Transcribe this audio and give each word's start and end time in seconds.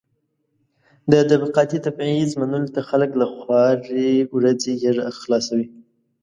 د 1.11 1.13
طبقاتي 1.31 1.77
تبعيض 1.87 2.29
منلو 2.41 2.73
ته 2.75 2.81
خلک 2.89 3.11
له 3.21 3.25
خوارې 3.35 4.09
ورځې 4.35 4.71
غېږه 4.81 5.05
خلاصوي. 5.21 5.67